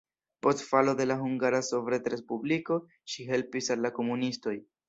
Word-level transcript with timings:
Post 0.45 0.63
falo 0.69 0.95
de 1.01 1.05
la 1.09 1.17
hungara 1.25 1.59
sovetrespubliko 1.69 2.81
ŝi 3.13 3.29
helpis 3.31 3.73
al 3.77 3.89
la 3.89 3.97
komunistoj. 4.01 4.61